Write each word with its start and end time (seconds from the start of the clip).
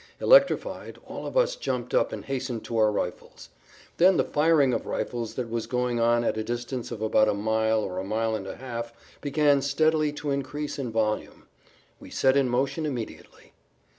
Electrified, 0.19 0.97
all 1.05 1.27
of 1.27 1.37
us 1.37 1.55
jumped 1.55 1.93
up 1.93 2.11
and 2.11 2.25
hastened 2.25 2.63
to 2.65 2.75
our 2.75 2.91
rifles. 2.91 3.49
Then 3.97 4.17
the 4.17 4.23
firing 4.23 4.73
of 4.73 4.87
rifles 4.87 5.35
that 5.35 5.47
was 5.47 5.67
going 5.67 5.99
on 5.99 6.23
at 6.23 6.37
a 6.37 6.43
distance 6.43 6.89
of 6.89 7.03
about 7.03 7.27
a 7.29 7.35
mile 7.35 7.81
or 7.83 7.99
a 7.99 8.03
mile 8.03 8.33
and 8.33 8.47
a 8.47 8.55
half 8.55 8.93
began 9.21 9.61
steadily 9.61 10.11
to 10.13 10.31
increase 10.31 10.79
in 10.79 10.91
volume. 10.91 11.43
We 11.99 12.09
set 12.09 12.35
in 12.35 12.49
motion 12.49 12.87
immediately. 12.87 13.53